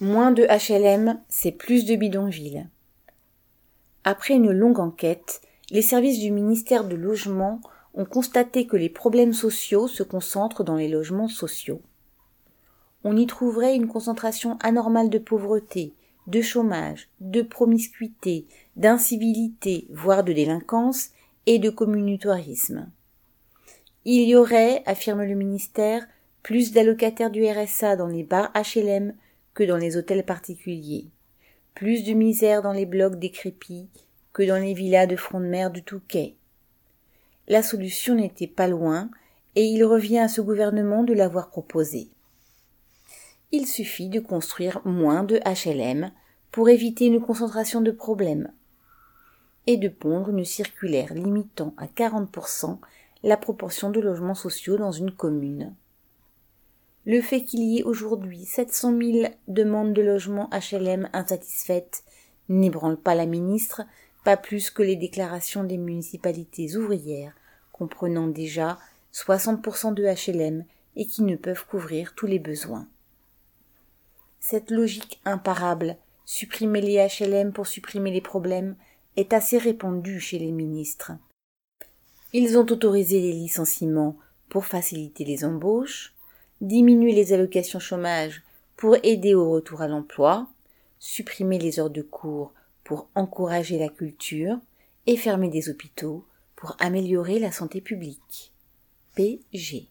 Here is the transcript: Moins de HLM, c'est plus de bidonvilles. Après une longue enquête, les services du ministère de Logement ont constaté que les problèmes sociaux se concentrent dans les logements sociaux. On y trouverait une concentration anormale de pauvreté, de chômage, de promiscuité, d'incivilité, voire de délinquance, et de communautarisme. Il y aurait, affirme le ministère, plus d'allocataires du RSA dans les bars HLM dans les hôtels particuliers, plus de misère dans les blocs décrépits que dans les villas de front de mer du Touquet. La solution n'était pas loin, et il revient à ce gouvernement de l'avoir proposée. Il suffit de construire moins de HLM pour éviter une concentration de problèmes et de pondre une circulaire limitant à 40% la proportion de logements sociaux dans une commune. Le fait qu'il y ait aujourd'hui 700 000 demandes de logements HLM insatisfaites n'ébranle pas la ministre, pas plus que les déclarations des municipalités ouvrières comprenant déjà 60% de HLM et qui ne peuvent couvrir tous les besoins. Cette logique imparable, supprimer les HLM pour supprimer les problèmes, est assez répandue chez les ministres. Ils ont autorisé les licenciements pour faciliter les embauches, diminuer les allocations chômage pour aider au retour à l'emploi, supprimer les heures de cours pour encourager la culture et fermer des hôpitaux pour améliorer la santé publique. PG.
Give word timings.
Moins 0.00 0.32
de 0.32 0.44
HLM, 0.44 1.20
c'est 1.28 1.52
plus 1.52 1.84
de 1.84 1.94
bidonvilles. 1.94 2.66
Après 4.02 4.32
une 4.32 4.50
longue 4.50 4.80
enquête, 4.80 5.42
les 5.70 5.82
services 5.82 6.20
du 6.20 6.30
ministère 6.30 6.84
de 6.84 6.96
Logement 6.96 7.60
ont 7.92 8.06
constaté 8.06 8.66
que 8.66 8.78
les 8.78 8.88
problèmes 8.88 9.34
sociaux 9.34 9.88
se 9.88 10.02
concentrent 10.02 10.64
dans 10.64 10.76
les 10.76 10.88
logements 10.88 11.28
sociaux. 11.28 11.82
On 13.04 13.14
y 13.14 13.26
trouverait 13.26 13.76
une 13.76 13.88
concentration 13.88 14.56
anormale 14.62 15.10
de 15.10 15.18
pauvreté, 15.18 15.92
de 16.26 16.40
chômage, 16.40 17.10
de 17.20 17.42
promiscuité, 17.42 18.46
d'incivilité, 18.76 19.86
voire 19.90 20.24
de 20.24 20.32
délinquance, 20.32 21.10
et 21.44 21.58
de 21.58 21.68
communautarisme. 21.68 22.90
Il 24.06 24.22
y 24.22 24.34
aurait, 24.34 24.82
affirme 24.86 25.24
le 25.24 25.34
ministère, 25.34 26.06
plus 26.42 26.72
d'allocataires 26.72 27.30
du 27.30 27.44
RSA 27.44 27.96
dans 27.96 28.06
les 28.06 28.22
bars 28.22 28.50
HLM 28.54 29.14
dans 29.64 29.76
les 29.76 29.96
hôtels 29.96 30.24
particuliers, 30.24 31.06
plus 31.74 32.04
de 32.04 32.12
misère 32.12 32.62
dans 32.62 32.72
les 32.72 32.86
blocs 32.86 33.18
décrépits 33.18 33.88
que 34.32 34.42
dans 34.42 34.58
les 34.58 34.74
villas 34.74 35.06
de 35.06 35.16
front 35.16 35.40
de 35.40 35.46
mer 35.46 35.70
du 35.70 35.82
Touquet. 35.82 36.36
La 37.48 37.62
solution 37.62 38.14
n'était 38.14 38.46
pas 38.46 38.68
loin, 38.68 39.10
et 39.56 39.64
il 39.64 39.84
revient 39.84 40.18
à 40.18 40.28
ce 40.28 40.40
gouvernement 40.40 41.02
de 41.02 41.12
l'avoir 41.12 41.50
proposée. 41.50 42.08
Il 43.52 43.66
suffit 43.66 44.08
de 44.08 44.20
construire 44.20 44.80
moins 44.84 45.24
de 45.24 45.38
HLM 45.38 46.12
pour 46.52 46.68
éviter 46.68 47.06
une 47.06 47.20
concentration 47.20 47.80
de 47.80 47.90
problèmes 47.90 48.52
et 49.66 49.76
de 49.76 49.88
pondre 49.88 50.30
une 50.30 50.44
circulaire 50.44 51.12
limitant 51.14 51.74
à 51.76 51.86
40% 51.86 52.78
la 53.22 53.36
proportion 53.36 53.90
de 53.90 54.00
logements 54.00 54.34
sociaux 54.34 54.78
dans 54.78 54.92
une 54.92 55.10
commune. 55.10 55.74
Le 57.06 57.20
fait 57.22 57.44
qu'il 57.44 57.62
y 57.62 57.78
ait 57.78 57.82
aujourd'hui 57.82 58.44
700 58.44 58.98
000 58.98 59.28
demandes 59.48 59.94
de 59.94 60.02
logements 60.02 60.50
HLM 60.52 61.08
insatisfaites 61.12 62.04
n'ébranle 62.48 62.98
pas 62.98 63.14
la 63.14 63.26
ministre, 63.26 63.82
pas 64.24 64.36
plus 64.36 64.70
que 64.70 64.82
les 64.82 64.96
déclarations 64.96 65.64
des 65.64 65.78
municipalités 65.78 66.76
ouvrières 66.76 67.34
comprenant 67.72 68.28
déjà 68.28 68.78
60% 69.14 69.94
de 69.94 70.04
HLM 70.04 70.64
et 70.96 71.06
qui 71.06 71.22
ne 71.22 71.36
peuvent 71.36 71.66
couvrir 71.66 72.14
tous 72.14 72.26
les 72.26 72.38
besoins. 72.38 72.86
Cette 74.38 74.70
logique 74.70 75.18
imparable, 75.24 75.96
supprimer 76.26 76.82
les 76.82 77.08
HLM 77.08 77.52
pour 77.52 77.66
supprimer 77.66 78.10
les 78.10 78.20
problèmes, 78.20 78.76
est 79.16 79.32
assez 79.32 79.56
répandue 79.56 80.20
chez 80.20 80.38
les 80.38 80.52
ministres. 80.52 81.12
Ils 82.34 82.58
ont 82.58 82.66
autorisé 82.66 83.20
les 83.20 83.32
licenciements 83.32 84.16
pour 84.50 84.66
faciliter 84.66 85.24
les 85.24 85.44
embauches, 85.44 86.14
diminuer 86.60 87.12
les 87.12 87.32
allocations 87.32 87.78
chômage 87.78 88.42
pour 88.76 88.96
aider 89.02 89.34
au 89.34 89.50
retour 89.50 89.82
à 89.82 89.88
l'emploi, 89.88 90.48
supprimer 90.98 91.58
les 91.58 91.80
heures 91.80 91.90
de 91.90 92.02
cours 92.02 92.52
pour 92.84 93.08
encourager 93.14 93.78
la 93.78 93.88
culture 93.88 94.58
et 95.06 95.16
fermer 95.16 95.48
des 95.48 95.68
hôpitaux 95.68 96.24
pour 96.56 96.76
améliorer 96.78 97.38
la 97.38 97.52
santé 97.52 97.80
publique. 97.80 98.52
PG. 99.14 99.88